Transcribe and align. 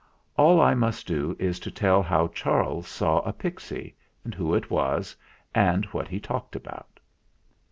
All 0.35 0.59
I 0.59 0.73
must 0.73 1.05
do 1.05 1.35
is 1.37 1.59
to 1.59 1.69
tell 1.69 2.01
how 2.01 2.29
Charles 2.29 2.87
saw 2.87 3.19
a 3.19 3.31
pixy, 3.31 3.93
and 4.23 4.33
who 4.33 4.55
it 4.55 4.71
was, 4.71 5.15
and 5.53 5.85
what 5.93 6.07
he 6.07 6.19
talked 6.19 6.55
about. 6.55 6.99